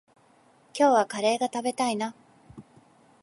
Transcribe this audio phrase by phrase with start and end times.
[0.73, 2.15] 今日はカレーが食べたいな。